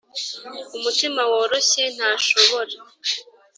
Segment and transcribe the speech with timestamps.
[0.75, 2.75] umutima woroshye ntashobore